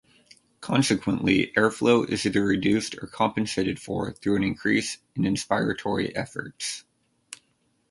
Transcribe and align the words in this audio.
Consequently, 0.61 1.51
airflow 1.55 2.09
is 2.09 2.25
either 2.25 2.43
reduced 2.43 2.95
or 3.03 3.05
compensated 3.07 3.79
for 3.79 4.11
through 4.13 4.35
an 4.37 4.41
increase 4.43 4.97
in 5.15 5.25
inspiratory 5.25 6.11
efforts. 6.15 6.85